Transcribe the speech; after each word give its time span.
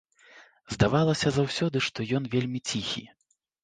Здавалася 0.75 1.33
заўсёды, 1.37 1.77
што 1.91 2.09
ён 2.21 2.29
вельмі 2.35 2.67
ціхі. 2.69 3.11